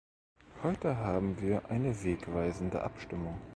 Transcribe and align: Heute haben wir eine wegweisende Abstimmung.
Heute 0.63 0.97
haben 0.97 1.39
wir 1.41 1.69
eine 1.69 2.03
wegweisende 2.03 2.81
Abstimmung. 2.81 3.39